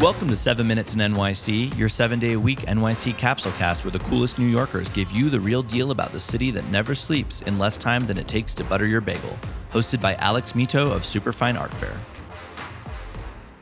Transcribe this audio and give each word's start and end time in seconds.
Welcome 0.00 0.26
to 0.26 0.34
7 0.34 0.66
Minutes 0.66 0.96
in 0.96 1.00
NYC, 1.00 1.78
your 1.78 1.88
seven 1.88 2.18
day 2.18 2.32
a 2.32 2.40
week 2.40 2.62
NYC 2.62 3.16
capsule 3.16 3.52
cast 3.52 3.84
where 3.84 3.92
the 3.92 4.00
coolest 4.00 4.40
New 4.40 4.48
Yorkers 4.48 4.90
give 4.90 5.08
you 5.12 5.30
the 5.30 5.38
real 5.38 5.62
deal 5.62 5.92
about 5.92 6.10
the 6.10 6.18
city 6.18 6.50
that 6.50 6.68
never 6.68 6.96
sleeps 6.96 7.42
in 7.42 7.60
less 7.60 7.78
time 7.78 8.04
than 8.04 8.18
it 8.18 8.26
takes 8.26 8.54
to 8.54 8.64
butter 8.64 8.86
your 8.86 9.00
bagel. 9.00 9.38
Hosted 9.70 10.00
by 10.00 10.16
Alex 10.16 10.54
Mitow 10.54 10.90
of 10.90 11.04
Superfine 11.04 11.56
Art 11.56 11.72
Fair. 11.72 11.96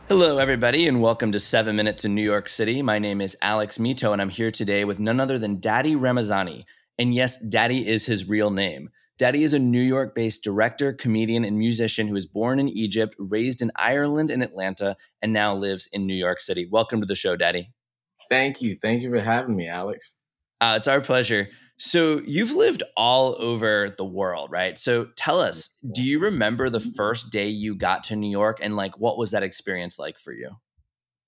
Hello, 0.08 0.38
everybody, 0.38 0.88
and 0.88 1.02
welcome 1.02 1.32
to 1.32 1.38
7 1.38 1.76
Minutes 1.76 2.06
in 2.06 2.14
New 2.14 2.22
York 2.22 2.48
City. 2.48 2.80
My 2.80 2.98
name 2.98 3.20
is 3.20 3.36
Alex 3.42 3.76
Mitow, 3.76 4.14
and 4.14 4.22
I'm 4.22 4.30
here 4.30 4.50
today 4.50 4.86
with 4.86 4.98
none 4.98 5.20
other 5.20 5.38
than 5.38 5.60
Daddy 5.60 5.94
Ramazani. 5.94 6.64
And 6.98 7.12
yes, 7.12 7.36
Daddy 7.42 7.86
is 7.86 8.06
his 8.06 8.26
real 8.26 8.50
name. 8.50 8.88
Daddy 9.18 9.44
is 9.44 9.52
a 9.52 9.58
New 9.58 9.82
York 9.82 10.14
based 10.14 10.42
director, 10.42 10.92
comedian, 10.92 11.44
and 11.44 11.58
musician 11.58 12.06
who 12.06 12.14
was 12.14 12.26
born 12.26 12.58
in 12.58 12.68
Egypt, 12.68 13.14
raised 13.18 13.60
in 13.60 13.70
Ireland 13.76 14.30
and 14.30 14.42
Atlanta, 14.42 14.96
and 15.20 15.32
now 15.32 15.54
lives 15.54 15.88
in 15.92 16.06
New 16.06 16.14
York 16.14 16.40
City. 16.40 16.66
Welcome 16.70 17.00
to 17.00 17.06
the 17.06 17.14
show, 17.14 17.36
Daddy. 17.36 17.72
Thank 18.30 18.62
you. 18.62 18.78
Thank 18.80 19.02
you 19.02 19.10
for 19.10 19.20
having 19.20 19.54
me, 19.54 19.68
Alex. 19.68 20.14
Uh, 20.60 20.74
it's 20.78 20.88
our 20.88 21.00
pleasure. 21.00 21.48
So, 21.78 22.22
you've 22.24 22.52
lived 22.52 22.82
all 22.96 23.36
over 23.38 23.90
the 23.90 24.04
world, 24.04 24.50
right? 24.50 24.78
So, 24.78 25.08
tell 25.16 25.40
us, 25.40 25.76
do 25.92 26.02
you 26.02 26.18
remember 26.18 26.70
the 26.70 26.80
first 26.80 27.30
day 27.30 27.48
you 27.48 27.74
got 27.74 28.04
to 28.04 28.16
New 28.16 28.30
York 28.30 28.58
and 28.62 28.76
like 28.76 28.98
what 28.98 29.18
was 29.18 29.32
that 29.32 29.42
experience 29.42 29.98
like 29.98 30.18
for 30.18 30.32
you? 30.32 30.50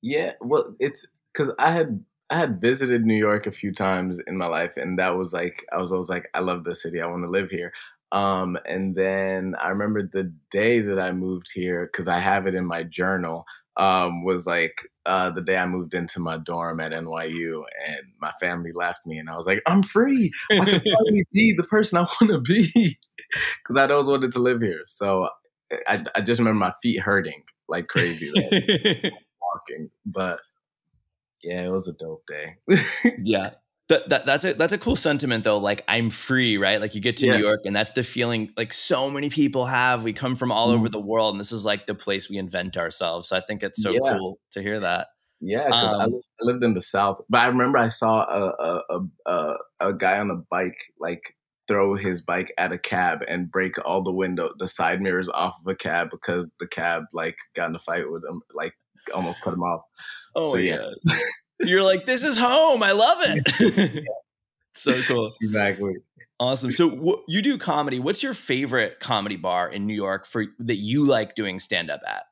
Yeah, 0.01 0.32
well, 0.40 0.74
it's 0.78 1.06
because 1.32 1.52
I 1.59 1.73
had 1.73 2.04
I 2.34 2.38
had 2.38 2.61
visited 2.61 3.06
New 3.06 3.15
York 3.15 3.47
a 3.47 3.52
few 3.52 3.73
times 3.73 4.19
in 4.27 4.37
my 4.37 4.47
life, 4.47 4.73
and 4.77 4.98
that 4.98 5.16
was 5.16 5.33
like 5.33 5.65
I 5.73 5.77
was 5.77 5.93
always 5.93 6.09
like, 6.09 6.29
I 6.34 6.41
love 6.41 6.65
the 6.65 6.74
city, 6.74 7.01
I 7.01 7.07
want 7.07 7.23
to 7.23 7.30
live 7.30 7.48
here. 7.48 7.73
Um, 8.10 8.59
and 8.66 8.97
then 8.97 9.55
I 9.60 9.69
remember 9.69 10.02
the 10.02 10.34
day 10.51 10.80
that 10.80 10.98
I 10.98 11.12
moved 11.12 11.52
here 11.55 11.87
because 11.87 12.09
I 12.09 12.19
have 12.19 12.48
it 12.48 12.57
in 12.57 12.65
my 12.65 12.83
journal. 12.83 13.45
Um, 13.76 14.24
was 14.24 14.49
like 14.49 14.82
uh, 15.07 15.30
the 15.30 15.43
day 15.43 15.57
I 15.57 15.66
moved 15.66 15.95
into 15.95 16.18
my 16.18 16.38
dorm 16.38 16.80
at 16.80 16.91
NYU, 16.91 17.63
and 17.87 18.01
my 18.21 18.32
family 18.41 18.73
left 18.74 19.07
me, 19.07 19.19
and 19.19 19.30
I 19.30 19.37
was 19.37 19.46
like, 19.46 19.63
I'm 19.69 19.85
free. 19.85 20.32
I 20.51 20.57
can 20.57 20.80
finally 20.80 21.24
be 21.32 21.54
the 21.57 21.65
person 21.65 21.98
I 21.98 22.02
want 22.02 22.32
to 22.32 22.41
be 22.41 22.69
because 23.29 23.76
I'd 23.76 23.93
always 23.93 24.09
wanted 24.09 24.32
to 24.32 24.41
live 24.41 24.60
here. 24.60 24.82
So 24.87 25.29
I, 25.87 26.04
I 26.16 26.21
just 26.21 26.41
remember 26.41 26.59
my 26.59 26.74
feet 26.82 26.98
hurting 26.98 27.45
like 27.69 27.87
crazy, 27.87 28.32
like, 28.35 29.13
walking, 29.54 29.91
but 30.04 30.41
yeah, 31.45 31.64
it 31.64 31.70
was 31.70 31.88
a 31.88 31.92
dope 31.92 32.26
day. 32.26 32.56
yeah. 33.23 33.50
That, 33.88 34.09
that, 34.09 34.24
that's 34.24 34.45
a 34.46 34.54
that's 34.54 34.73
a 34.73 34.78
cool 34.78 34.96
sentiment 34.96 35.45
though 35.45 35.59
like 35.59 35.84
i'm 35.88 36.09
free 36.09 36.56
right 36.56 36.80
like 36.80 36.95
you 36.95 37.02
get 37.02 37.18
to 37.18 37.26
yeah. 37.26 37.36
new 37.36 37.45
york 37.45 37.60
and 37.66 37.76
that's 37.76 37.90
the 37.90 38.02
feeling 38.02 38.51
like 38.56 38.73
so 38.73 39.10
many 39.10 39.28
people 39.28 39.66
have 39.66 40.04
we 40.04 40.14
come 40.14 40.36
from 40.36 40.51
all 40.51 40.70
mm. 40.70 40.76
over 40.76 40.88
the 40.88 40.98
world 40.98 41.34
and 41.34 41.40
this 41.40 41.52
is 41.52 41.66
like 41.66 41.84
the 41.84 41.95
place 41.95 42.30
we 42.30 42.38
invent 42.38 42.78
ourselves 42.78 43.28
so 43.28 43.36
i 43.36 43.42
think 43.46 43.62
it's 43.62 43.82
so 43.82 43.90
yeah. 43.90 43.98
cool 44.16 44.38
to 44.52 44.62
hear 44.62 44.80
that 44.80 45.09
yeah 45.42 45.66
because 45.66 45.92
um, 45.92 46.01
I, 46.01 46.04
lived, 46.06 46.24
I, 46.40 46.45
lived 46.46 46.64
in 46.64 46.73
the 46.73 46.80
south 46.80 47.20
but 47.28 47.42
i 47.42 47.46
remember 47.46 47.76
i 47.76 47.88
saw 47.88 48.23
a 48.23 48.80
a, 48.90 49.01
a 49.26 49.54
a 49.80 49.92
guy 49.92 50.18
on 50.18 50.30
a 50.30 50.36
bike 50.51 50.80
like 50.98 51.34
throw 51.68 51.95
his 51.95 52.23
bike 52.23 52.52
at 52.56 52.73
a 52.73 52.79
cab 52.79 53.20
and 53.29 53.51
break 53.51 53.74
all 53.84 54.02
the 54.02 54.12
window 54.12 54.51
the 54.58 54.68
side 54.68 55.02
mirrors 55.02 55.29
off 55.29 55.56
of 55.60 55.70
a 55.70 55.76
cab 55.76 56.08
because 56.10 56.51
the 56.58 56.66
cab 56.66 57.02
like 57.12 57.36
got 57.54 57.68
in 57.68 57.76
a 57.76 57.79
fight 57.79 58.10
with 58.10 58.24
him 58.24 58.40
like 58.54 58.73
almost 59.12 59.42
cut 59.42 59.54
him 59.54 59.62
off 59.62 59.82
Oh 60.35 60.52
so, 60.52 60.59
yeah. 60.59 60.87
You're 61.60 61.82
like, 61.82 62.07
this 62.07 62.24
is 62.24 62.37
home. 62.37 62.82
I 62.82 62.93
love 62.93 63.18
it. 63.21 64.04
so 64.75 65.00
cool. 65.03 65.32
Exactly. 65.41 65.94
Awesome. 66.41 66.72
So 66.72 66.91
w- 66.91 67.22
you 67.28 67.43
do 67.43 67.59
comedy. 67.59 68.00
What's 68.00 68.22
your 68.22 68.34
favorite 68.34 69.00
comedy 69.00 69.37
bar 69.37 69.69
in 69.69 69.87
New 69.87 69.94
York 69.94 70.26
for 70.26 70.47
that 70.59 70.76
you 70.76 71.04
like 71.04 71.34
doing 71.34 71.60
stand 71.60 71.91
up 71.91 72.00
at? 72.06 72.25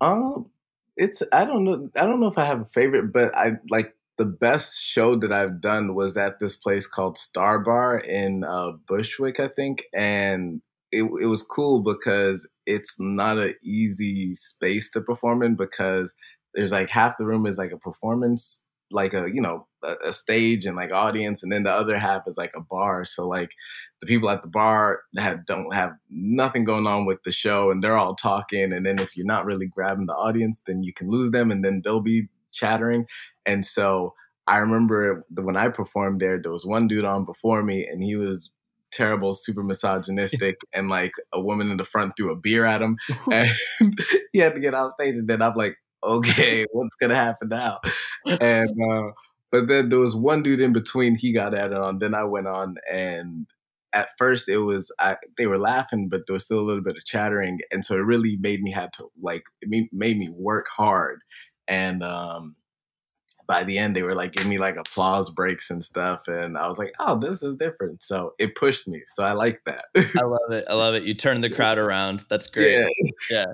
Um, 0.00 0.50
it's 0.96 1.22
I 1.32 1.44
don't 1.44 1.64
know. 1.64 1.88
I 1.96 2.06
don't 2.06 2.20
know 2.20 2.28
if 2.28 2.38
I 2.38 2.44
have 2.44 2.60
a 2.60 2.66
favorite, 2.66 3.12
but 3.12 3.34
I 3.34 3.52
like 3.70 3.94
the 4.18 4.24
best 4.24 4.80
show 4.80 5.16
that 5.16 5.32
I've 5.32 5.60
done 5.60 5.94
was 5.94 6.16
at 6.16 6.38
this 6.38 6.56
place 6.56 6.86
called 6.86 7.18
Star 7.18 7.58
Bar 7.58 7.98
in 7.98 8.44
uh, 8.44 8.72
Bushwick, 8.86 9.40
I 9.40 9.48
think, 9.48 9.84
and 9.92 10.62
it 10.92 11.02
it 11.02 11.26
was 11.26 11.42
cool 11.42 11.82
because 11.82 12.48
it's 12.66 12.94
not 12.98 13.38
an 13.38 13.54
easy 13.64 14.34
space 14.34 14.90
to 14.92 15.00
perform 15.00 15.42
in 15.42 15.56
because 15.56 16.14
there's 16.54 16.72
like 16.72 16.90
half 16.90 17.16
the 17.18 17.26
room 17.26 17.46
is 17.46 17.58
like 17.58 17.72
a 17.72 17.78
performance 17.78 18.62
like 18.90 19.14
a 19.14 19.28
you 19.32 19.40
know 19.40 19.66
a, 19.82 20.08
a, 20.08 20.12
stage 20.12 20.66
and 20.66 20.76
like 20.76 20.92
audience 20.92 21.42
and 21.42 21.50
then 21.50 21.62
the 21.62 21.70
other 21.70 21.98
half 21.98 22.22
is 22.26 22.36
like 22.36 22.52
a 22.54 22.60
bar 22.60 23.04
so 23.04 23.26
like 23.26 23.50
the 24.00 24.06
people 24.06 24.28
at 24.28 24.42
the 24.42 24.48
bar 24.48 25.00
have 25.16 25.44
don't 25.46 25.72
have 25.74 25.92
nothing 26.10 26.64
going 26.64 26.86
on 26.86 27.06
with 27.06 27.22
the 27.24 27.32
show 27.32 27.70
and 27.70 27.82
they're 27.82 27.96
all 27.96 28.14
talking 28.14 28.72
and 28.72 28.84
then 28.84 28.98
if 28.98 29.16
you're 29.16 29.26
not 29.26 29.46
really 29.46 29.66
grabbing 29.66 30.06
the 30.06 30.14
audience 30.14 30.62
then 30.66 30.82
you 30.82 30.92
can 30.92 31.10
lose 31.10 31.30
them 31.30 31.50
and 31.50 31.64
then 31.64 31.80
they'll 31.84 32.00
be 32.00 32.28
chattering 32.52 33.06
and 33.46 33.64
so 33.64 34.14
i 34.46 34.58
remember 34.58 35.24
when 35.34 35.56
i 35.56 35.68
performed 35.68 36.20
there 36.20 36.40
there 36.40 36.52
was 36.52 36.66
one 36.66 36.86
dude 36.86 37.04
on 37.04 37.24
before 37.24 37.62
me 37.62 37.86
and 37.86 38.02
he 38.02 38.16
was 38.16 38.50
terrible, 38.94 39.34
super 39.34 39.62
misogynistic, 39.62 40.60
and 40.72 40.88
like 40.88 41.12
a 41.32 41.40
woman 41.40 41.70
in 41.70 41.76
the 41.76 41.84
front 41.84 42.14
threw 42.16 42.32
a 42.32 42.36
beer 42.36 42.64
at 42.64 42.80
him, 42.80 42.96
and 43.32 43.48
he 44.32 44.38
had 44.38 44.54
to 44.54 44.60
get 44.60 44.74
off 44.74 44.92
stage. 44.92 45.16
And 45.16 45.28
then 45.28 45.42
I'm 45.42 45.54
like, 45.54 45.76
okay, 46.04 46.66
what's 46.72 46.96
gonna 46.96 47.14
happen 47.14 47.48
now? 47.48 47.80
And 48.26 48.70
uh, 48.70 49.10
but 49.50 49.68
then 49.68 49.88
there 49.88 49.98
was 49.98 50.16
one 50.16 50.42
dude 50.42 50.60
in 50.60 50.72
between. 50.72 51.16
He 51.16 51.32
got 51.32 51.54
added 51.54 51.76
on. 51.76 51.98
Then 51.98 52.14
I 52.14 52.24
went 52.24 52.46
on, 52.46 52.76
and 52.92 53.46
at 53.92 54.08
first 54.18 54.48
it 54.48 54.58
was 54.58 54.92
I, 54.98 55.16
they 55.38 55.46
were 55.46 55.58
laughing, 55.58 56.08
but 56.08 56.22
there 56.26 56.34
was 56.34 56.44
still 56.44 56.58
a 56.58 56.66
little 56.66 56.82
bit 56.82 56.96
of 56.96 57.04
chattering, 57.04 57.60
and 57.70 57.84
so 57.84 57.94
it 57.94 58.00
really 58.00 58.36
made 58.36 58.62
me 58.62 58.72
have 58.72 58.90
to 58.92 59.08
like 59.20 59.44
it 59.62 59.88
made 59.92 60.18
me 60.18 60.28
work 60.30 60.66
hard. 60.68 61.20
And 61.66 62.02
um, 62.02 62.56
by 63.46 63.64
the 63.64 63.78
end, 63.78 63.94
they 63.94 64.02
were 64.02 64.14
like 64.14 64.32
giving 64.32 64.50
me 64.50 64.58
like 64.58 64.76
applause 64.76 65.30
breaks 65.30 65.70
and 65.70 65.84
stuff, 65.84 66.26
and 66.26 66.58
I 66.58 66.68
was 66.68 66.78
like, 66.78 66.92
oh, 66.98 67.18
this 67.18 67.42
is 67.42 67.54
different. 67.54 68.02
So 68.02 68.34
it 68.38 68.56
pushed 68.56 68.88
me. 68.88 69.00
So 69.06 69.22
I 69.22 69.32
like 69.32 69.60
that. 69.66 69.84
I 69.96 70.24
love 70.24 70.50
it. 70.50 70.64
I 70.68 70.74
love 70.74 70.94
it. 70.94 71.04
You 71.04 71.14
turned 71.14 71.44
the 71.44 71.50
crowd 71.54 71.78
around. 71.78 72.24
That's 72.28 72.48
great. 72.48 72.78
Yeah. 72.78 72.88
yeah. 73.30 73.44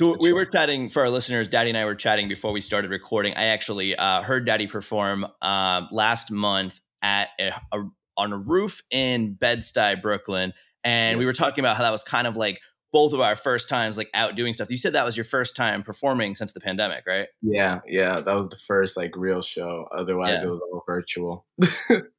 So 0.00 0.16
we 0.18 0.32
were 0.32 0.46
chatting 0.46 0.88
for 0.88 1.02
our 1.02 1.10
listeners. 1.10 1.46
Daddy 1.46 1.68
and 1.68 1.76
I 1.76 1.84
were 1.84 1.94
chatting 1.94 2.26
before 2.26 2.52
we 2.52 2.62
started 2.62 2.90
recording. 2.90 3.34
I 3.34 3.48
actually 3.48 3.94
uh, 3.94 4.22
heard 4.22 4.46
Daddy 4.46 4.66
perform 4.66 5.26
uh, 5.42 5.82
last 5.92 6.30
month 6.30 6.80
at 7.02 7.28
a, 7.38 7.52
a, 7.70 7.82
on 8.16 8.32
a 8.32 8.38
roof 8.38 8.80
in 8.90 9.34
Bed 9.34 9.58
Stuy, 9.58 10.00
Brooklyn, 10.00 10.54
and 10.84 11.18
we 11.18 11.26
were 11.26 11.34
talking 11.34 11.62
about 11.62 11.76
how 11.76 11.82
that 11.82 11.90
was 11.90 12.02
kind 12.02 12.26
of 12.26 12.34
like 12.34 12.62
both 12.94 13.12
of 13.12 13.20
our 13.20 13.36
first 13.36 13.68
times 13.68 13.98
like 13.98 14.08
out 14.14 14.36
doing 14.36 14.54
stuff. 14.54 14.70
You 14.70 14.78
said 14.78 14.94
that 14.94 15.04
was 15.04 15.18
your 15.18 15.24
first 15.24 15.54
time 15.54 15.82
performing 15.82 16.34
since 16.34 16.54
the 16.54 16.60
pandemic, 16.60 17.04
right? 17.06 17.28
Yeah, 17.42 17.80
yeah, 17.86 18.14
that 18.14 18.34
was 18.34 18.48
the 18.48 18.56
first 18.56 18.96
like 18.96 19.14
real 19.18 19.42
show. 19.42 19.86
Otherwise, 19.94 20.40
yeah. 20.40 20.48
it 20.48 20.50
was 20.50 20.62
all 20.72 20.82
virtual. 20.86 21.44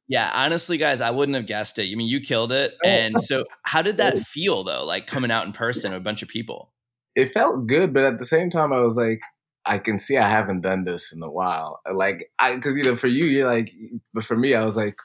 yeah, 0.06 0.30
honestly, 0.32 0.78
guys, 0.78 1.00
I 1.00 1.10
wouldn't 1.10 1.34
have 1.34 1.48
guessed 1.48 1.80
it. 1.80 1.90
I 1.90 1.96
mean, 1.96 2.06
you 2.06 2.20
killed 2.20 2.52
it. 2.52 2.74
Oh, 2.84 2.88
and 2.88 3.20
so, 3.20 3.44
how 3.64 3.82
did 3.82 3.96
that 3.98 4.20
feel 4.20 4.62
though? 4.62 4.84
Like 4.84 5.08
coming 5.08 5.32
out 5.32 5.46
in 5.46 5.52
person 5.52 5.90
with 5.90 6.00
a 6.00 6.04
bunch 6.04 6.22
of 6.22 6.28
people? 6.28 6.72
It 7.14 7.26
felt 7.26 7.66
good, 7.66 7.92
but 7.92 8.04
at 8.04 8.18
the 8.18 8.24
same 8.24 8.50
time, 8.50 8.72
I 8.72 8.80
was 8.80 8.96
like, 8.96 9.20
I 9.64 9.78
can 9.78 9.98
see 9.98 10.16
I 10.16 10.28
haven't 10.28 10.62
done 10.62 10.84
this 10.84 11.12
in 11.12 11.22
a 11.22 11.30
while. 11.30 11.80
Like, 11.92 12.30
I 12.38 12.54
because 12.54 12.76
you 12.76 12.84
know, 12.84 12.96
for 12.96 13.06
you, 13.06 13.26
you're 13.26 13.52
like, 13.52 13.70
but 14.12 14.24
for 14.24 14.36
me, 14.36 14.54
I 14.54 14.64
was 14.64 14.76
like, 14.76 14.96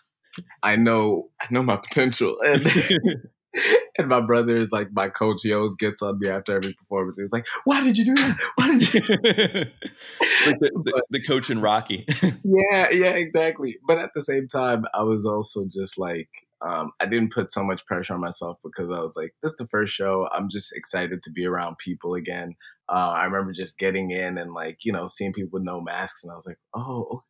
I 0.64 0.76
know, 0.76 1.30
I 1.42 1.48
know 1.52 1.64
my 1.64 1.78
potential, 1.90 2.36
and 2.44 2.66
and 3.98 4.08
my 4.08 4.22
brother 4.22 4.58
is 4.58 4.72
like 4.72 4.90
my 4.94 5.10
coach. 5.10 5.42
He 5.44 5.54
always 5.54 5.76
gets 5.76 6.02
on 6.02 6.20
me 6.20 6.30
after 6.30 6.56
every 6.56 6.74
performance. 6.74 7.18
He's 7.20 7.32
like, 7.32 7.48
"Why 7.66 7.84
did 7.84 7.98
you 7.98 8.06
do 8.06 8.16
that? 8.16 8.38
Why 8.56 8.68
did 8.78 8.94
you?" 8.94 9.02
like 10.46 10.60
the, 10.60 10.72
the, 10.84 11.04
the 11.12 11.24
coach 11.24 11.50
in 11.50 11.62
Rocky. 11.62 12.06
yeah, 12.44 12.90
yeah, 12.92 13.12
exactly. 13.12 13.78
But 13.88 14.00
at 14.00 14.12
the 14.16 14.22
same 14.22 14.48
time, 14.48 14.86
I 14.94 15.04
was 15.04 15.26
also 15.26 15.66
just 15.72 15.98
like, 15.98 16.30
um, 16.68 16.92
I 17.00 17.06
didn't 17.06 17.34
put 17.34 17.54
so 17.54 17.64
much 17.64 17.86
pressure 17.86 18.14
on 18.14 18.22
myself 18.22 18.58
because 18.64 18.90
I 18.90 19.00
was 19.00 19.16
like, 19.16 19.34
this 19.42 19.52
is 19.52 19.58
the 19.58 19.68
first 19.68 19.94
show. 19.94 20.28
I'm 20.34 20.50
just 20.50 20.74
excited 20.76 21.24
to 21.24 21.32
be 21.32 21.46
around 21.46 21.78
people 21.78 22.14
again. 22.14 22.56
Uh, 22.90 23.12
I 23.16 23.24
remember 23.24 23.54
just 23.54 23.78
getting 23.78 24.12
in 24.12 24.38
and 24.38 24.54
like, 24.54 24.80
you 24.84 24.92
know, 24.92 25.08
seeing 25.08 25.34
people 25.34 25.52
with 25.54 25.64
no 25.64 25.80
masks. 25.80 26.24
And 26.24 26.32
I 26.32 26.36
was 26.36 26.46
like, 26.46 26.60
oh, 26.74 27.24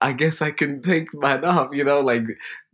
I 0.00 0.12
guess 0.12 0.42
I 0.42 0.50
can 0.50 0.82
take 0.82 1.08
mine 1.14 1.44
off, 1.44 1.70
you 1.72 1.84
know, 1.84 2.00
like 2.00 2.24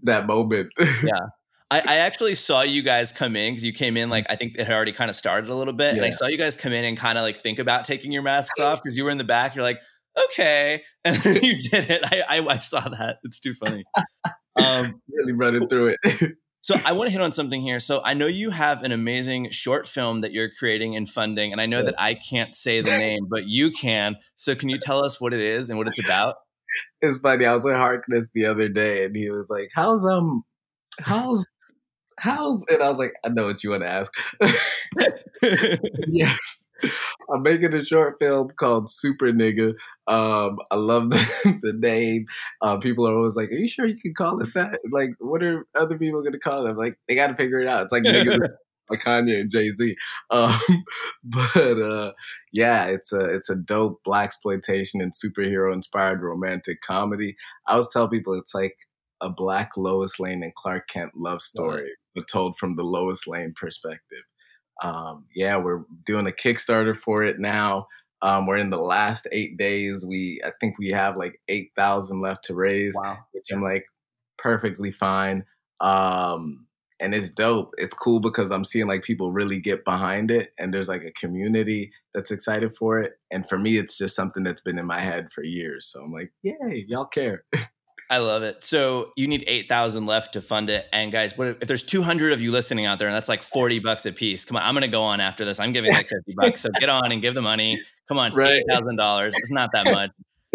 that 0.04 0.26
moment. 0.26 0.70
yeah. 0.78 1.28
I, 1.70 1.80
I 1.80 1.96
actually 1.98 2.34
saw 2.34 2.62
you 2.62 2.82
guys 2.82 3.12
come 3.12 3.34
in 3.34 3.52
because 3.52 3.64
you 3.64 3.72
came 3.72 3.96
in 3.96 4.10
like 4.10 4.26
I 4.28 4.36
think 4.36 4.58
it 4.58 4.66
had 4.66 4.74
already 4.74 4.92
kind 4.92 5.08
of 5.08 5.16
started 5.16 5.48
a 5.48 5.54
little 5.54 5.72
bit, 5.72 5.94
yeah. 5.94 6.02
and 6.02 6.04
I 6.04 6.10
saw 6.10 6.26
you 6.26 6.36
guys 6.36 6.54
come 6.54 6.74
in 6.74 6.84
and 6.84 6.98
kind 6.98 7.16
of 7.16 7.22
like 7.22 7.36
think 7.36 7.58
about 7.58 7.86
taking 7.86 8.12
your 8.12 8.20
masks 8.20 8.60
off 8.60 8.82
because 8.82 8.94
you 8.94 9.04
were 9.04 9.10
in 9.10 9.16
the 9.16 9.24
back. 9.24 9.54
You're 9.54 9.64
like, 9.64 9.80
okay, 10.24 10.82
and 11.02 11.24
you 11.24 11.58
did 11.58 11.90
it. 11.90 12.04
I, 12.04 12.24
I, 12.28 12.46
I 12.46 12.58
saw 12.58 12.86
that. 12.90 13.20
It's 13.24 13.40
too 13.40 13.54
funny. 13.54 13.84
Um, 14.56 15.00
really 15.10 15.32
running 15.32 15.68
through 15.68 15.94
it. 16.02 16.32
so 16.62 16.76
I 16.84 16.92
want 16.92 17.08
to 17.08 17.12
hit 17.12 17.20
on 17.20 17.32
something 17.32 17.60
here. 17.60 17.80
So 17.80 18.02
I 18.04 18.14
know 18.14 18.26
you 18.26 18.50
have 18.50 18.82
an 18.82 18.92
amazing 18.92 19.50
short 19.50 19.86
film 19.86 20.20
that 20.20 20.32
you're 20.32 20.50
creating 20.50 20.96
and 20.96 21.08
funding, 21.08 21.52
and 21.52 21.60
I 21.60 21.66
know 21.66 21.78
yeah. 21.78 21.86
that 21.86 22.00
I 22.00 22.14
can't 22.14 22.54
say 22.54 22.80
the 22.80 22.90
name, 22.96 23.26
but 23.28 23.46
you 23.46 23.70
can. 23.70 24.16
So 24.36 24.54
can 24.54 24.68
you 24.68 24.78
tell 24.78 25.04
us 25.04 25.20
what 25.20 25.32
it 25.32 25.40
is 25.40 25.70
and 25.70 25.78
what 25.78 25.88
it's 25.88 26.02
about? 26.02 26.34
It's 27.00 27.18
funny. 27.18 27.44
I 27.44 27.52
was 27.52 27.64
with 27.64 27.74
Harkness 27.74 28.30
the 28.34 28.46
other 28.46 28.68
day, 28.68 29.04
and 29.04 29.14
he 29.14 29.28
was 29.28 29.50
like, 29.50 29.70
"How's 29.74 30.06
um, 30.06 30.42
how's 31.00 31.46
how's?" 32.18 32.64
And 32.70 32.82
I 32.82 32.88
was 32.88 32.98
like, 32.98 33.12
"I 33.24 33.28
know 33.28 33.44
what 33.44 33.62
you 33.62 33.70
want 33.70 33.82
to 33.82 33.90
ask." 33.90 34.12
yes. 36.08 36.64
I'm 37.32 37.42
making 37.42 37.74
a 37.74 37.84
short 37.84 38.16
film 38.20 38.50
called 38.56 38.90
Super 38.90 39.32
Nigga. 39.32 39.70
Um, 40.06 40.58
I 40.70 40.76
love 40.76 41.10
the, 41.10 41.58
the 41.62 41.72
name. 41.72 42.26
Uh, 42.60 42.76
people 42.78 43.08
are 43.08 43.16
always 43.16 43.36
like, 43.36 43.50
"Are 43.50 43.54
you 43.54 43.68
sure 43.68 43.86
you 43.86 43.96
can 43.96 44.14
call 44.14 44.40
it 44.40 44.52
that?" 44.54 44.80
Like, 44.90 45.10
what 45.18 45.42
are 45.42 45.66
other 45.74 45.98
people 45.98 46.20
going 46.20 46.32
to 46.32 46.38
call 46.38 46.66
it? 46.66 46.76
Like, 46.76 46.98
they 47.08 47.14
got 47.14 47.28
to 47.28 47.34
figure 47.34 47.60
it 47.60 47.68
out. 47.68 47.84
It's 47.84 47.92
like 47.92 48.02
niggas 48.04 48.40
like 48.90 49.02
Kanye 49.02 49.40
and 49.40 49.50
Jay 49.50 49.70
Z. 49.70 49.96
Um, 50.30 50.58
but 51.24 51.80
uh, 51.80 52.12
yeah, 52.52 52.86
it's 52.86 53.12
a 53.12 53.20
it's 53.20 53.50
a 53.50 53.56
dope 53.56 54.00
blaxploitation 54.06 55.00
and 55.00 55.12
superhero 55.12 55.72
inspired 55.72 56.22
romantic 56.22 56.80
comedy. 56.82 57.36
I 57.66 57.72
always 57.72 57.88
tell 57.92 58.08
people 58.08 58.34
it's 58.34 58.54
like 58.54 58.74
a 59.20 59.30
black 59.30 59.70
Lois 59.76 60.18
Lane 60.20 60.42
and 60.42 60.54
Clark 60.54 60.88
Kent 60.88 61.12
love 61.16 61.40
story, 61.40 61.90
but 62.14 62.28
told 62.30 62.56
from 62.56 62.76
the 62.76 62.82
Lois 62.82 63.26
Lane 63.26 63.54
perspective. 63.58 64.24
Um, 64.82 65.24
yeah, 65.34 65.56
we're 65.56 65.84
doing 66.04 66.26
a 66.26 66.30
Kickstarter 66.30 66.96
for 66.96 67.24
it 67.24 67.38
now. 67.38 67.86
Um, 68.20 68.46
we're 68.46 68.58
in 68.58 68.70
the 68.70 68.78
last 68.78 69.26
eight 69.32 69.56
days. 69.56 70.04
We 70.06 70.40
I 70.44 70.52
think 70.60 70.78
we 70.78 70.90
have 70.90 71.16
like 71.16 71.40
eight 71.48 71.72
thousand 71.76 72.20
left 72.20 72.44
to 72.44 72.54
raise, 72.54 72.94
wow. 72.96 73.18
which 73.32 73.46
I'm 73.52 73.62
like 73.62 73.84
perfectly 74.38 74.90
fine. 74.90 75.44
Um, 75.80 76.66
and 77.00 77.14
it's 77.14 77.32
dope. 77.32 77.74
It's 77.78 77.94
cool 77.94 78.20
because 78.20 78.52
I'm 78.52 78.64
seeing 78.64 78.86
like 78.86 79.02
people 79.02 79.32
really 79.32 79.58
get 79.58 79.84
behind 79.84 80.30
it, 80.30 80.52
and 80.58 80.72
there's 80.72 80.88
like 80.88 81.02
a 81.02 81.10
community 81.12 81.90
that's 82.14 82.30
excited 82.30 82.76
for 82.76 83.00
it. 83.00 83.14
And 83.32 83.48
for 83.48 83.58
me, 83.58 83.76
it's 83.76 83.98
just 83.98 84.14
something 84.14 84.44
that's 84.44 84.60
been 84.60 84.78
in 84.78 84.86
my 84.86 85.00
head 85.00 85.32
for 85.32 85.42
years. 85.42 85.86
So 85.86 86.02
I'm 86.02 86.12
like, 86.12 86.32
yay, 86.42 86.84
y'all 86.86 87.06
care. 87.06 87.44
I 88.12 88.18
love 88.18 88.42
it. 88.42 88.62
So 88.62 89.10
you 89.16 89.26
need 89.26 89.42
eight 89.46 89.70
thousand 89.70 90.04
left 90.04 90.34
to 90.34 90.42
fund 90.42 90.68
it. 90.68 90.84
And 90.92 91.10
guys, 91.10 91.38
what 91.38 91.48
if, 91.48 91.62
if 91.62 91.68
there's 91.68 91.82
two 91.82 92.02
hundred 92.02 92.34
of 92.34 92.42
you 92.42 92.50
listening 92.50 92.84
out 92.84 92.98
there, 92.98 93.08
and 93.08 93.14
that's 93.14 93.28
like 93.28 93.42
forty 93.42 93.78
bucks 93.78 94.04
a 94.04 94.12
piece? 94.12 94.44
Come 94.44 94.58
on, 94.58 94.62
I'm 94.62 94.74
gonna 94.74 94.86
go 94.86 95.00
on 95.00 95.22
after 95.22 95.46
this. 95.46 95.58
I'm 95.58 95.72
giving 95.72 95.90
like 95.90 96.04
fifty 96.04 96.34
bucks. 96.36 96.60
So 96.60 96.68
get 96.78 96.90
on 96.90 97.10
and 97.10 97.22
give 97.22 97.34
the 97.34 97.40
money. 97.40 97.78
Come 98.08 98.18
on, 98.18 98.26
it's 98.26 98.36
right. 98.36 98.50
eight 98.50 98.64
thousand 98.68 98.96
dollars. 98.96 99.34
It's 99.38 99.50
not 99.50 99.70
that 99.72 99.86
much. 99.86 100.10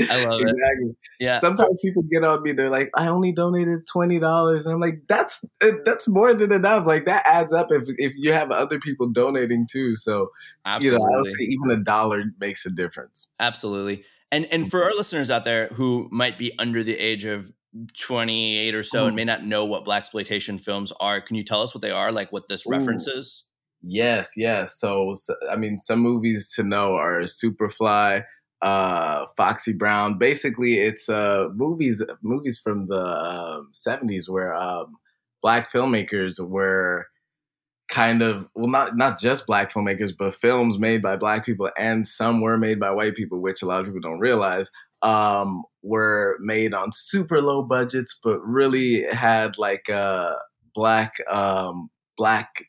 I 0.08 0.24
love 0.26 0.40
exactly. 0.42 0.90
it. 0.90 0.96
Yeah. 1.20 1.40
Sometimes 1.40 1.82
people 1.84 2.04
get 2.04 2.24
on 2.24 2.44
me. 2.44 2.52
They're 2.52 2.70
like, 2.70 2.92
"I 2.96 3.08
only 3.08 3.32
donated 3.32 3.88
twenty 3.92 4.20
dollars," 4.20 4.68
and 4.68 4.76
I'm 4.76 4.80
like, 4.80 5.02
"That's 5.08 5.44
uh, 5.64 5.72
that's 5.84 6.08
more 6.08 6.36
than 6.36 6.52
enough. 6.52 6.86
Like 6.86 7.06
that 7.06 7.26
adds 7.26 7.54
up 7.54 7.70
if 7.72 7.88
if 7.98 8.14
you 8.18 8.34
have 8.34 8.52
other 8.52 8.78
people 8.80 9.10
donating 9.10 9.66
too." 9.68 9.96
So, 9.96 10.30
Absolutely. 10.64 11.00
you 11.00 11.04
know, 11.04 11.12
I 11.12 11.18
would 11.18 11.26
say 11.26 11.40
even 11.40 11.80
a 11.80 11.84
dollar 11.84 12.24
makes 12.40 12.68
a 12.68 12.70
difference. 12.70 13.30
Absolutely. 13.40 14.06
And 14.32 14.46
and 14.46 14.70
for 14.70 14.84
our 14.84 14.94
listeners 14.94 15.32
out 15.32 15.46
there 15.46 15.68
who 15.70 16.08
might 16.12 16.38
be 16.38 16.52
under 16.60 16.84
the 16.84 16.98
age 16.98 17.26
of 17.26 17.52
28 17.98 18.76
or 18.76 18.84
so 18.84 19.06
and 19.06 19.16
may 19.16 19.24
not 19.24 19.46
know 19.46 19.66
what 19.66 19.86
blaxploitation 19.86 20.60
films 20.60 20.92
are, 21.00 21.22
can 21.22 21.36
you 21.36 21.44
tell 21.44 21.62
us 21.62 21.74
what 21.74 21.82
they 21.82 21.92
are? 21.92 22.12
Like 22.12 22.32
what 22.32 22.50
this 22.50 22.66
Ooh. 22.66 22.72
references? 22.72 23.46
Yes, 23.82 24.34
yes. 24.36 24.80
So, 24.80 25.14
so, 25.16 25.36
I 25.52 25.56
mean, 25.56 25.80
some 25.80 26.00
movies 26.00 26.52
to 26.56 26.64
know 26.64 26.96
are 26.96 27.22
Superfly, 27.22 28.24
uh 28.62 29.26
Foxy 29.38 29.74
Brown. 29.74 30.18
Basically, 30.18 30.80
it's 30.80 31.10
uh 31.10 31.48
movies 31.54 32.04
movies 32.22 32.60
from 32.60 32.88
the 32.88 33.02
um, 33.02 33.72
70s 33.74 34.28
where 34.28 34.54
um 34.54 34.96
black 35.42 35.72
filmmakers 35.72 36.46
were 36.46 37.08
kind 37.90 38.22
of 38.22 38.46
well 38.54 38.68
not 38.68 38.98
not 38.98 39.20
just 39.20 39.48
black 39.48 39.72
filmmakers 39.72 40.12
but 40.18 40.36
films 40.36 40.78
made 40.78 41.02
by 41.02 41.16
black 41.16 41.46
people 41.46 41.70
and 41.78 42.06
some 42.06 42.42
were 42.42 42.58
made 42.58 42.80
by 42.80 42.92
white 42.92 43.16
people 43.16 43.42
which 43.42 43.62
a 43.62 43.66
lot 43.66 43.80
of 43.80 43.86
people 43.86 44.02
don't 44.02 44.20
realize 44.20 44.70
um 45.04 45.64
were 45.84 46.36
made 46.42 46.74
on 46.74 46.92
super 46.92 47.42
low 47.42 47.62
budgets 47.62 48.20
but 48.24 48.40
really 48.40 49.04
had 49.12 49.58
like 49.58 49.88
a 49.88 50.36
black 50.76 51.14
um 51.32 51.90
black 52.18 52.66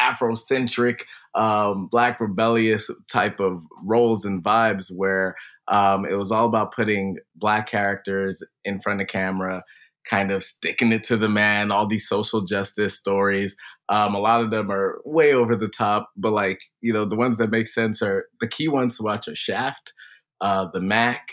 afrocentric 0.00 1.02
um, 1.34 1.86
black 1.86 2.20
rebellious 2.20 2.90
type 3.12 3.38
of 3.38 3.62
roles 3.84 4.24
and 4.24 4.42
vibes 4.42 4.90
where 4.94 5.36
um, 5.68 6.04
it 6.04 6.14
was 6.14 6.32
all 6.32 6.46
about 6.46 6.74
putting 6.74 7.18
black 7.36 7.68
characters 7.68 8.42
in 8.64 8.80
front 8.80 9.00
of 9.00 9.06
camera 9.06 9.62
kind 10.08 10.30
of 10.30 10.42
sticking 10.42 10.92
it 10.92 11.04
to 11.04 11.16
the 11.16 11.28
man 11.28 11.70
all 11.70 11.86
these 11.86 12.08
social 12.08 12.42
justice 12.42 12.96
stories. 12.96 13.56
Um, 13.88 14.14
a 14.14 14.20
lot 14.20 14.40
of 14.40 14.50
them 14.50 14.70
are 14.70 15.00
way 15.04 15.32
over 15.34 15.56
the 15.56 15.68
top 15.68 16.10
but 16.16 16.32
like 16.32 16.60
you 16.80 16.92
know 16.92 17.04
the 17.04 17.16
ones 17.16 17.38
that 17.38 17.50
make 17.50 17.68
sense 17.68 18.02
are 18.02 18.26
the 18.40 18.48
key 18.48 18.68
ones 18.68 18.96
to 18.96 19.02
watch 19.02 19.28
are 19.28 19.36
shaft 19.36 19.92
uh, 20.40 20.66
the 20.72 20.80
mac 20.80 21.28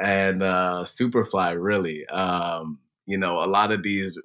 and 0.00 0.42
uh, 0.42 0.84
superfly 0.84 1.56
really. 1.60 2.06
Um, 2.06 2.78
you 3.06 3.18
know 3.18 3.42
a 3.42 3.46
lot 3.46 3.72
of 3.72 3.82
these 3.82 4.18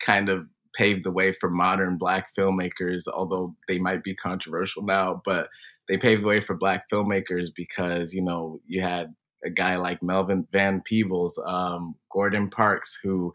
kind 0.00 0.28
of 0.28 0.46
paved 0.76 1.04
the 1.04 1.10
way 1.10 1.32
for 1.32 1.48
modern 1.50 1.96
black 1.96 2.28
filmmakers, 2.36 3.04
although 3.12 3.54
they 3.66 3.78
might 3.78 4.04
be 4.04 4.14
controversial 4.14 4.82
now, 4.82 5.22
but 5.24 5.48
they 5.88 5.96
paved 5.96 6.22
the 6.22 6.26
way 6.26 6.40
for 6.40 6.54
black 6.56 6.88
filmmakers 6.90 7.48
because, 7.54 8.12
you 8.12 8.22
know, 8.22 8.60
you 8.66 8.82
had 8.82 9.14
a 9.44 9.50
guy 9.50 9.76
like 9.76 10.02
Melvin 10.02 10.46
Van 10.52 10.82
Peebles, 10.84 11.40
um, 11.46 11.94
Gordon 12.10 12.48
Parks, 12.48 12.98
who 13.02 13.32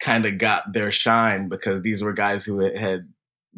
kind 0.00 0.26
of 0.26 0.38
got 0.38 0.72
their 0.72 0.92
shine 0.92 1.48
because 1.48 1.82
these 1.82 2.02
were 2.02 2.12
guys 2.12 2.44
who 2.44 2.58
had 2.58 3.12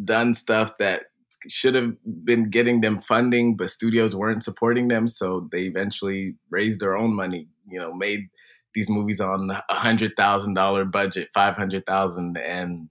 done 0.04 0.34
stuff 0.34 0.78
that 0.78 1.04
should 1.48 1.74
have 1.74 1.92
been 2.24 2.50
getting 2.50 2.80
them 2.80 3.00
funding, 3.00 3.56
but 3.56 3.70
studios 3.70 4.14
weren't 4.14 4.42
supporting 4.42 4.88
them. 4.88 5.08
So 5.08 5.48
they 5.52 5.62
eventually 5.62 6.34
raised 6.50 6.80
their 6.80 6.96
own 6.96 7.14
money, 7.14 7.48
you 7.68 7.78
know, 7.78 7.92
made 7.92 8.28
these 8.74 8.90
movies 8.90 9.20
on 9.20 9.50
a 9.50 9.62
hundred 9.74 10.12
thousand 10.16 10.54
dollar 10.54 10.84
budget, 10.84 11.28
five 11.34 11.56
hundred 11.56 11.86
thousand, 11.86 12.38
and 12.38 12.88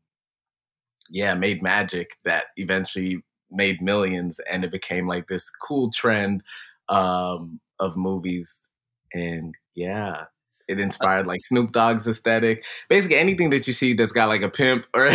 yeah, 1.10 1.34
made 1.34 1.64
magic 1.64 2.12
that 2.26 2.46
eventually 2.58 3.24
made 3.50 3.82
millions, 3.82 4.40
and 4.52 4.64
it 4.64 4.72
became 4.72 5.08
like 5.08 5.28
this 5.28 5.50
cool 5.50 5.92
trend 5.92 6.44
um, 6.90 7.60
of 7.80 7.96
movies, 7.96 8.70
and 9.14 9.56
yeah. 9.76 10.26
It 10.68 10.80
uh, 10.80 10.82
inspired 10.82 11.28
like 11.28 11.44
Snoop 11.44 11.72
Dogg's 11.72 12.08
aesthetic. 12.08 12.66
Basically, 12.90 13.18
anything 13.18 13.52
that 13.52 13.68
you 13.68 13.74
see 13.74 13.94
that's 13.94 14.12
got 14.12 14.28
like 14.28 14.42
a 14.42 14.50
pimp, 14.50 14.86
or 14.94 15.08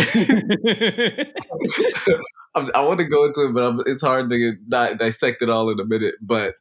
I 2.55 2.81
want 2.81 2.99
to 2.99 3.05
go 3.05 3.25
into 3.25 3.45
it, 3.47 3.53
but 3.53 3.83
it's 3.85 4.01
hard 4.01 4.29
to 4.29 4.53
dissect 4.97 5.41
it 5.41 5.49
all 5.49 5.69
in 5.69 5.79
a 5.79 5.85
minute. 5.85 6.15
But 6.21 6.55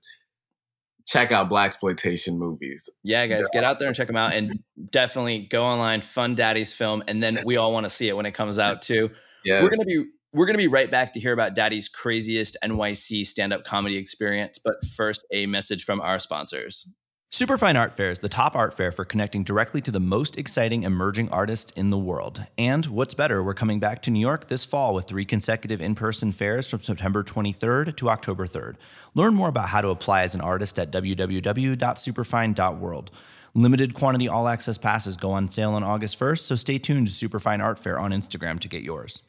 check 1.06 1.32
out 1.32 1.50
blaxploitation 1.50 2.36
movies. 2.36 2.88
Yeah, 3.02 3.26
guys, 3.26 3.48
get 3.52 3.64
out 3.64 3.78
there 3.78 3.88
and 3.88 3.96
check 3.96 4.06
them 4.06 4.16
out, 4.16 4.34
and 4.34 4.62
definitely 4.90 5.46
go 5.50 5.64
online, 5.64 6.02
fund 6.02 6.36
Daddy's 6.36 6.72
film, 6.74 7.02
and 7.08 7.22
then 7.22 7.38
we 7.44 7.56
all 7.56 7.72
want 7.72 7.84
to 7.84 7.90
see 7.90 8.08
it 8.08 8.16
when 8.16 8.26
it 8.26 8.32
comes 8.32 8.58
out 8.58 8.82
too. 8.82 9.10
Yes. 9.44 9.62
We're 9.62 9.70
gonna 9.70 9.84
be 9.84 10.04
we're 10.32 10.46
gonna 10.46 10.58
be 10.58 10.68
right 10.68 10.90
back 10.90 11.12
to 11.12 11.20
hear 11.20 11.32
about 11.32 11.54
Daddy's 11.54 11.88
craziest 11.88 12.56
NYC 12.64 13.26
stand 13.26 13.52
up 13.52 13.64
comedy 13.64 13.96
experience, 13.96 14.58
but 14.58 14.84
first, 14.96 15.24
a 15.30 15.46
message 15.46 15.84
from 15.84 16.00
our 16.00 16.18
sponsors. 16.18 16.92
Superfine 17.34 17.76
Art 17.76 17.94
Fair 17.94 18.10
is 18.10 18.18
the 18.18 18.28
top 18.28 18.54
art 18.54 18.74
fair 18.74 18.92
for 18.92 19.06
connecting 19.06 19.42
directly 19.42 19.80
to 19.80 19.90
the 19.90 19.98
most 19.98 20.36
exciting 20.36 20.82
emerging 20.82 21.30
artists 21.30 21.72
in 21.72 21.88
the 21.88 21.96
world. 21.96 22.44
And 22.58 22.84
what's 22.84 23.14
better, 23.14 23.42
we're 23.42 23.54
coming 23.54 23.80
back 23.80 24.02
to 24.02 24.10
New 24.10 24.20
York 24.20 24.48
this 24.48 24.66
fall 24.66 24.92
with 24.92 25.06
three 25.06 25.24
consecutive 25.24 25.80
in 25.80 25.94
person 25.94 26.32
fairs 26.32 26.68
from 26.68 26.82
September 26.82 27.24
23rd 27.24 27.96
to 27.96 28.10
October 28.10 28.46
3rd. 28.46 28.74
Learn 29.14 29.34
more 29.34 29.48
about 29.48 29.70
how 29.70 29.80
to 29.80 29.88
apply 29.88 30.24
as 30.24 30.34
an 30.34 30.42
artist 30.42 30.78
at 30.78 30.92
www.superfine.world. 30.92 33.10
Limited 33.54 33.94
quantity 33.94 34.28
all 34.28 34.46
access 34.46 34.76
passes 34.76 35.16
go 35.16 35.30
on 35.30 35.48
sale 35.48 35.72
on 35.72 35.82
August 35.82 36.20
1st, 36.20 36.40
so 36.40 36.54
stay 36.54 36.76
tuned 36.76 37.06
to 37.06 37.12
Superfine 37.14 37.62
Art 37.62 37.78
Fair 37.78 37.98
on 37.98 38.10
Instagram 38.10 38.60
to 38.60 38.68
get 38.68 38.82
yours. 38.82 39.22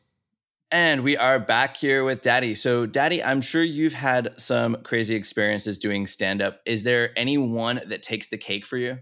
And 0.73 1.03
we 1.03 1.15
are 1.17 1.37
back 1.37 1.77
here 1.77 2.03
with 2.03 2.23
Daddy. 2.23 2.55
So, 2.55 2.87
Daddy, 2.87 3.23
I'm 3.23 3.41
sure 3.41 3.61
you've 3.61 3.93
had 3.93 4.33
some 4.37 4.77
crazy 4.77 5.13
experiences 5.13 5.77
doing 5.77 6.07
stand 6.07 6.41
up. 6.41 6.61
Is 6.65 6.81
there 6.81 7.11
any 7.15 7.37
one 7.37 7.79
that 7.85 8.01
takes 8.01 8.29
the 8.29 8.39
cake 8.39 8.65
for 8.65 8.77
you? 8.77 8.97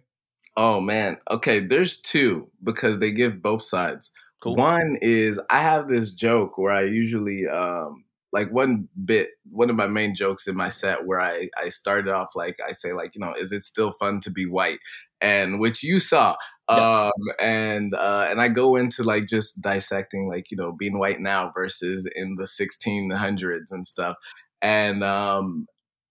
Oh, 0.57 0.81
man. 0.81 1.15
Okay, 1.31 1.65
there's 1.65 2.01
two 2.01 2.51
because 2.61 2.99
they 2.99 3.11
give 3.11 3.41
both 3.41 3.61
sides. 3.61 4.11
Cool. 4.43 4.57
One 4.57 4.97
is 5.01 5.39
I 5.49 5.59
have 5.59 5.87
this 5.87 6.11
joke 6.11 6.57
where 6.57 6.73
I 6.73 6.83
usually, 6.83 7.47
um, 7.47 8.03
like 8.33 8.51
one 8.51 8.89
bit, 9.05 9.29
one 9.49 9.69
of 9.69 9.77
my 9.77 9.87
main 9.87 10.13
jokes 10.13 10.49
in 10.49 10.57
my 10.57 10.67
set 10.67 11.05
where 11.05 11.21
I, 11.21 11.47
I 11.57 11.69
started 11.69 12.11
off 12.11 12.31
like, 12.35 12.57
I 12.67 12.73
say, 12.73 12.91
like, 12.91 13.15
you 13.15 13.21
know, 13.21 13.33
is 13.39 13.53
it 13.53 13.63
still 13.63 13.93
fun 13.93 14.19
to 14.23 14.29
be 14.29 14.45
white? 14.45 14.79
And 15.21 15.59
which 15.59 15.83
you 15.83 15.99
saw 15.99 16.35
um 16.69 17.11
and 17.39 17.93
uh 17.93 18.27
and 18.29 18.41
i 18.41 18.47
go 18.47 18.75
into 18.75 19.03
like 19.03 19.27
just 19.27 19.61
dissecting 19.61 20.27
like 20.27 20.49
you 20.51 20.57
know 20.57 20.71
being 20.71 20.99
white 20.99 21.19
now 21.19 21.51
versus 21.53 22.07
in 22.15 22.35
the 22.35 22.43
1600s 22.43 23.71
and 23.71 23.85
stuff 23.85 24.15
and 24.61 25.03
um 25.03 25.67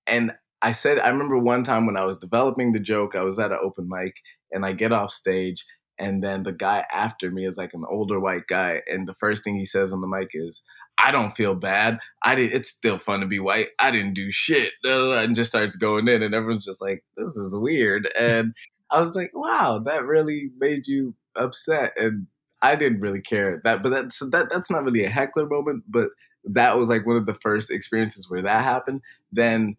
and 0.07 0.33
i 0.63 0.73
said 0.73 0.99
i 0.99 1.09
remember 1.09 1.39
one 1.39 1.63
time 1.63 1.87
when 1.87 1.97
i 1.97 2.05
was 2.05 2.19
developing 2.19 2.73
the 2.73 2.81
joke 2.81 3.17
i 3.17 3.23
was 3.23 3.39
at 3.39 3.53
an 3.53 3.59
open 3.63 3.89
mic 3.89 4.17
and 4.53 4.65
i 4.65 4.73
get 4.73 4.93
off 4.93 5.11
stage 5.11 5.65
and 5.99 6.25
then 6.25 6.43
the 6.43 6.53
guy 6.53 6.85
after 6.93 7.31
me 7.31 7.47
is 7.47 7.57
like 7.57 7.75
an 7.75 7.85
older 7.91 8.19
white 8.19 8.47
guy 8.49 8.81
and 8.87 9.07
the 9.07 9.15
first 9.15 9.45
thing 9.45 9.57
he 9.57 9.65
says 9.65 9.93
on 9.93 10.01
the 10.01 10.07
mic 10.07 10.31
is 10.35 10.63
I 11.03 11.13
don't 11.13 11.35
feel 11.35 11.55
bad. 11.55 11.99
I 12.23 12.35
did. 12.35 12.53
It's 12.53 12.69
still 12.69 12.99
fun 12.99 13.21
to 13.21 13.27
be 13.27 13.41
white. 13.41 13.69
I 13.79 13.91
didn't 13.91 14.13
do 14.15 14.31
shit, 14.31 14.73
and 14.85 15.35
just 15.35 15.51
starts 15.51 15.77
going 15.77 16.09
in, 16.09 16.23
and 16.23 16.35
everyone's 16.35 16.67
just 16.67 16.83
like, 16.83 17.03
"This 17.17 17.37
is 17.37 17.57
weird." 17.57 18.07
And 18.19 18.53
I 18.91 19.01
was 19.01 19.15
like, 19.15 19.31
wow, 19.35 19.81
that 19.85 20.05
really 20.05 20.51
made 20.59 20.87
you 20.87 21.15
upset. 21.37 21.93
And 21.97 22.27
I 22.63 22.77
didn't 22.77 23.01
really 23.01 23.21
care 23.21 23.61
that, 23.65 23.83
but 23.83 23.91
that's 23.91 24.19
that 24.31 24.49
that's 24.51 24.71
not 24.71 24.85
really 24.85 25.05
a 25.05 25.11
heckler 25.11 25.47
moment, 25.47 25.85
but 25.89 26.09
that 26.45 26.79
was 26.79 26.89
like 26.89 27.07
one 27.07 27.17
of 27.17 27.27
the 27.27 27.35
first 27.35 27.71
experiences 27.71 28.29
where 28.29 28.43
that 28.43 28.63
happened. 28.63 29.03
Then 29.33 29.77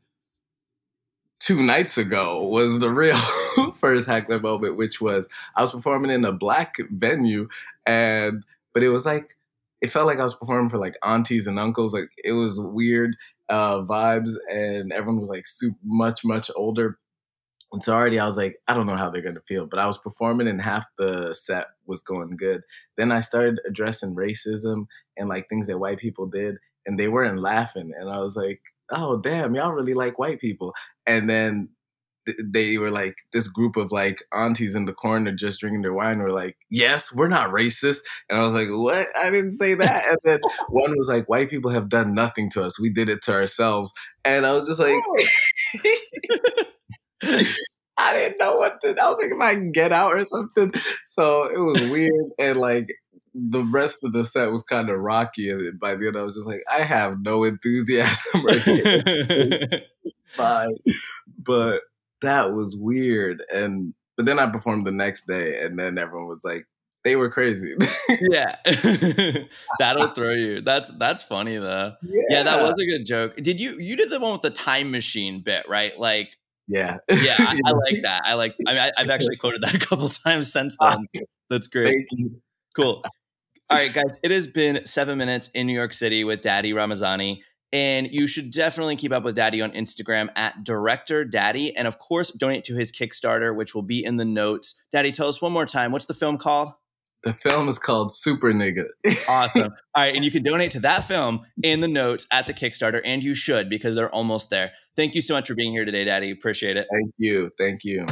two 1.40 1.62
nights 1.64 1.98
ago 1.98 2.44
was 2.48 2.80
the 2.80 2.90
real 2.90 3.18
first 3.76 4.08
heckler 4.08 4.40
moment, 4.40 4.78
which 4.78 5.02
was 5.02 5.28
I 5.56 5.62
was 5.62 5.72
performing 5.72 6.12
in 6.12 6.26
a 6.26 6.32
black 6.32 6.78
venue, 6.92 7.50
and 7.86 8.44
but 8.74 8.84
it 8.84 8.90
was 8.90 9.06
like 9.06 9.28
it 9.82 9.92
felt 9.92 10.08
like 10.08 10.20
I 10.20 10.24
was 10.24 10.36
performing 10.36 10.70
for 10.70 10.78
like 10.78 10.98
aunties 11.04 11.48
and 11.48 11.60
uncles. 11.60 11.94
Like 11.94 12.10
it 12.24 12.34
was 12.34 12.60
weird 12.60 13.16
uh, 13.50 13.82
vibes, 13.82 14.36
and 14.50 14.92
everyone 14.92 15.22
was 15.22 15.30
like 15.30 15.48
super 15.48 15.78
much 15.84 16.24
much 16.24 16.50
older. 16.56 16.98
And 17.72 17.82
so 17.82 17.94
already 17.94 18.20
I 18.20 18.26
was 18.26 18.38
like, 18.38 18.58
I 18.68 18.74
don't 18.74 18.88
know 18.88 18.98
how 18.98 19.10
they're 19.10 19.22
gonna 19.22 19.42
feel, 19.48 19.66
but 19.66 19.80
I 19.80 19.88
was 19.88 19.98
performing 19.98 20.48
and 20.48 20.62
half 20.62 20.86
the 20.98 21.34
set 21.34 21.68
was 21.86 22.02
going 22.02 22.36
good. 22.38 22.62
Then 22.98 23.12
I 23.12 23.22
started 23.22 23.60
addressing 23.68 24.16
racism 24.16 24.86
and 25.18 25.30
like 25.30 25.48
things 25.48 25.68
that 25.68 25.80
white 25.80 26.00
people 26.00 26.28
did, 26.28 26.56
and 26.86 27.00
they 27.00 27.08
weren't 27.08 27.40
laughing. 27.40 27.94
And 27.98 28.10
I 28.10 28.20
was 28.20 28.36
like, 28.36 28.62
oh 28.92 29.20
damn, 29.20 29.56
y'all 29.56 29.72
really 29.72 29.94
like 29.94 30.20
white 30.20 30.40
people. 30.40 30.74
And 31.08 31.30
then 31.30 31.70
they 32.44 32.78
were 32.78 32.92
like 32.92 33.16
this 33.34 33.48
group 33.48 33.76
of 33.76 33.92
like 33.92 34.24
aunties 34.34 34.76
in 34.76 34.86
the 34.86 34.94
corner 34.94 35.32
just 35.32 35.60
drinking 35.60 35.82
their 35.82 35.94
wine 35.94 36.20
were 36.20 36.32
like 36.32 36.56
yes 36.70 37.14
we're 37.14 37.28
not 37.28 37.50
racist 37.50 38.00
and 38.30 38.40
i 38.40 38.44
was 38.44 38.54
like 38.54 38.68
what 38.70 39.08
i 39.20 39.30
didn't 39.30 39.54
say 39.54 39.74
that 39.74 40.08
and 40.08 40.18
then 40.24 40.40
one 40.70 40.96
was 40.98 41.10
like 41.10 41.28
white 41.28 41.50
people 41.50 41.72
have 41.72 41.90
done 41.90 42.14
nothing 42.14 42.50
to 42.50 42.62
us 42.62 42.80
we 42.80 42.90
did 42.90 43.10
it 43.10 43.24
to 43.24 43.34
ourselves 43.34 43.92
and 44.24 44.46
i 44.46 44.54
was 44.54 44.68
just 44.68 44.80
like 44.80 44.94
oh. 44.94 46.64
i 47.98 48.14
didn't 48.14 48.38
know 48.40 48.56
what 48.56 48.80
to 48.82 48.90
i 49.02 49.10
was 49.10 49.18
like 49.18 49.32
if 49.32 49.42
i 49.42 49.54
can 49.54 49.72
get 49.72 49.92
out 49.92 50.14
or 50.14 50.26
something 50.26 50.72
so 51.08 51.44
it 51.44 51.60
was 51.60 51.90
weird 51.90 52.32
and 52.40 52.60
like 52.60 52.88
the 53.34 53.64
rest 53.64 54.04
of 54.04 54.12
the 54.12 54.26
set 54.26 54.52
was 54.52 54.64
kind 54.64 54.90
of 54.90 55.00
rocky 55.00 55.50
and 55.50 55.80
by 55.80 55.96
the 55.96 56.08
end 56.08 56.18
i 56.18 56.22
was 56.22 56.36
just 56.36 56.48
like 56.48 56.64
i 56.72 56.84
have 56.84 57.22
no 57.22 57.44
enthusiasm 57.44 58.46
right 58.46 59.84
Bye. 60.38 60.68
but 61.38 61.82
that 62.22 62.54
was 62.54 62.76
weird. 62.80 63.44
And 63.54 63.94
but 64.18 64.26
then 64.26 64.40
I 64.40 64.50
performed 64.50 64.86
the 64.86 64.92
next 64.92 65.26
day, 65.26 65.62
and 65.62 65.78
then 65.78 65.98
everyone 65.98 66.28
was 66.28 66.44
like, 66.44 66.68
they 67.04 67.16
were 67.16 67.30
crazy. 67.30 67.76
yeah, 68.32 68.58
that'll 69.80 70.10
throw 70.10 70.34
you. 70.34 70.62
That's 70.62 70.92
that's 70.98 71.24
funny 71.24 71.58
though. 71.58 71.94
Yeah. 72.04 72.22
yeah, 72.30 72.44
that 72.44 72.64
was 72.64 72.76
a 72.80 72.86
good 72.86 73.06
joke. 73.06 73.36
Did 73.38 73.60
you 73.60 73.78
you 73.80 73.96
did 73.96 74.10
the 74.10 74.20
one 74.20 74.34
with 74.34 74.44
the 74.44 74.52
time 74.52 74.92
machine 74.92 75.42
bit 75.42 75.68
right? 75.68 75.98
Like. 76.00 76.38
Yeah, 76.68 76.98
yeah, 77.10 77.36
I, 77.40 77.60
I, 77.66 77.72
like 77.72 78.02
that. 78.04 78.22
I 78.26 78.34
like. 78.36 78.56
I 78.68 78.74
mean, 78.74 78.82
I, 78.82 78.92
have 79.02 79.10
actually 79.10 79.38
quoted 79.38 79.62
that 79.64 79.74
a 79.76 79.80
couple 79.80 80.08
times 80.10 80.52
since 80.52 80.76
ah, 80.80 80.98
then. 81.14 81.24
That's 81.50 81.68
great. 81.68 82.06
Cool. 82.76 83.04
All 83.70 83.78
right, 83.78 83.94
guys. 83.94 84.12
It 84.24 84.32
has 84.32 84.48
been 84.48 84.86
seven 84.86 85.18
minutes 85.18 85.50
in 85.54 85.68
New 85.68 85.74
York 85.74 85.94
City 85.94 86.24
with 86.24 86.42
Daddy 86.42 86.74
Ramazani. 86.74 87.42
And 87.74 88.10
you 88.12 88.28
should 88.28 88.52
definitely 88.52 88.98
keep 88.98 89.14
up 89.14 89.24
with 89.24 89.36
Daddy 89.36 89.62
on 89.62 89.72
Instagram 89.72 90.30
at 90.36 90.64
Director 90.64 91.24
Daddy. 91.24 91.76
And 91.76 91.88
of 91.88 92.00
course, 92.00 92.32
donate 92.32 92.66
to 92.66 92.76
his 92.76 92.92
Kickstarter, 92.92 93.56
which 93.56 93.74
will 93.74 93.82
be 93.82 94.04
in 94.04 94.18
the 94.18 94.26
notes. 94.26 94.84
Daddy, 94.92 95.12
tell 95.12 95.30
us 95.30 95.42
one 95.42 95.54
more 95.54 95.66
time 95.66 95.94
what's 95.94 96.06
the 96.06 96.14
film 96.14 96.38
called? 96.38 96.74
The 97.24 97.34
film 97.34 97.70
is 97.70 97.78
called 97.78 98.14
Super 98.14 98.52
Nigga. 98.52 98.86
awesome. 99.30 99.70
All 99.96 100.04
right. 100.04 100.14
And 100.16 100.26
you 100.26 100.32
can 100.32 100.44
donate 100.44 100.72
to 100.72 100.80
that 100.82 101.06
film 101.06 101.46
in 101.64 101.80
the 101.80 101.88
notes 101.88 102.28
at 102.32 102.48
the 102.48 102.54
Kickstarter. 102.54 103.00
And 103.06 103.24
you 103.24 103.36
should 103.36 103.70
because 103.70 103.96
they're 103.96 104.14
almost 104.14 104.50
there. 104.50 104.72
Thank 104.96 105.16
you 105.16 105.22
so 105.22 105.34
much 105.34 105.48
for 105.48 105.56
being 105.56 105.72
here 105.72 105.86
today, 105.86 106.04
Daddy. 106.04 106.32
Appreciate 106.32 106.78
it. 106.78 106.88
Thank 106.92 107.14
you. 107.18 107.50
Thank 107.58 107.84
you. 107.84 108.06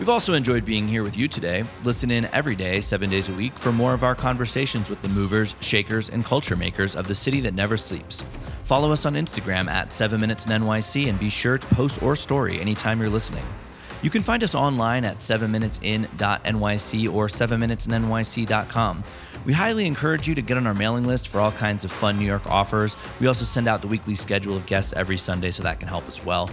We've 0.00 0.08
also 0.08 0.32
enjoyed 0.32 0.64
being 0.64 0.88
here 0.88 1.02
with 1.02 1.14
you 1.14 1.28
today. 1.28 1.62
Listen 1.84 2.10
in 2.10 2.24
every 2.32 2.56
day, 2.56 2.80
seven 2.80 3.10
days 3.10 3.28
a 3.28 3.34
week, 3.34 3.58
for 3.58 3.70
more 3.70 3.92
of 3.92 4.02
our 4.02 4.14
conversations 4.14 4.88
with 4.88 5.02
the 5.02 5.08
movers, 5.08 5.54
shakers, 5.60 6.08
and 6.08 6.24
culture 6.24 6.56
makers 6.56 6.96
of 6.96 7.06
the 7.06 7.14
city 7.14 7.40
that 7.42 7.52
never 7.52 7.76
sleeps. 7.76 8.24
Follow 8.64 8.92
us 8.92 9.04
on 9.04 9.12
Instagram 9.12 9.68
at 9.68 9.92
7 9.92 10.18
Minutes 10.18 10.46
in 10.46 10.62
NYC 10.62 11.10
and 11.10 11.20
be 11.20 11.28
sure 11.28 11.58
to 11.58 11.66
post 11.74 12.02
or 12.02 12.16
story 12.16 12.58
anytime 12.58 12.98
you're 12.98 13.10
listening. 13.10 13.44
You 14.02 14.08
can 14.08 14.22
find 14.22 14.42
us 14.42 14.54
online 14.54 15.04
at 15.04 15.18
7minutesin.nyc 15.18 17.12
or 17.12 17.26
7minutesinnyc.com. 17.26 19.04
We 19.46 19.54
highly 19.54 19.86
encourage 19.86 20.28
you 20.28 20.34
to 20.34 20.42
get 20.42 20.58
on 20.58 20.66
our 20.66 20.74
mailing 20.74 21.06
list 21.06 21.28
for 21.28 21.40
all 21.40 21.50
kinds 21.52 21.84
of 21.84 21.90
fun 21.90 22.18
New 22.18 22.26
York 22.26 22.46
offers. 22.46 22.96
We 23.20 23.26
also 23.26 23.46
send 23.46 23.68
out 23.68 23.80
the 23.80 23.88
weekly 23.88 24.14
schedule 24.14 24.54
of 24.56 24.66
guests 24.66 24.92
every 24.92 25.16
Sunday, 25.16 25.50
so 25.50 25.62
that 25.62 25.80
can 25.80 25.88
help 25.88 26.06
as 26.08 26.22
well. 26.24 26.50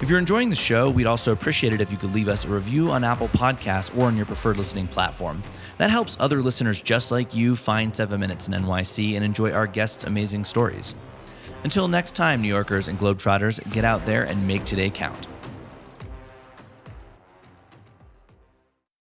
If 0.00 0.10
you're 0.10 0.18
enjoying 0.18 0.50
the 0.50 0.56
show, 0.56 0.90
we'd 0.90 1.06
also 1.06 1.32
appreciate 1.32 1.72
it 1.72 1.80
if 1.80 1.90
you 1.90 1.96
could 1.96 2.12
leave 2.12 2.28
us 2.28 2.44
a 2.44 2.48
review 2.48 2.90
on 2.90 3.04
Apple 3.04 3.28
Podcasts 3.28 3.96
or 3.96 4.04
on 4.04 4.16
your 4.16 4.26
preferred 4.26 4.58
listening 4.58 4.86
platform. 4.86 5.42
That 5.78 5.90
helps 5.90 6.18
other 6.20 6.42
listeners 6.42 6.78
just 6.78 7.10
like 7.10 7.34
you 7.34 7.56
find 7.56 7.96
7 7.96 8.20
Minutes 8.20 8.48
in 8.48 8.54
NYC 8.54 9.14
and 9.14 9.24
enjoy 9.24 9.52
our 9.52 9.66
guests' 9.66 10.04
amazing 10.04 10.44
stories. 10.44 10.94
Until 11.64 11.88
next 11.88 12.14
time, 12.14 12.42
New 12.42 12.48
Yorkers 12.48 12.88
and 12.88 12.98
Globetrotters, 12.98 13.72
get 13.72 13.86
out 13.86 14.04
there 14.04 14.24
and 14.24 14.46
make 14.46 14.64
today 14.66 14.90
count. 14.90 15.26